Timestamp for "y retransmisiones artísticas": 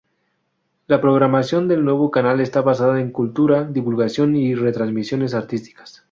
4.35-5.99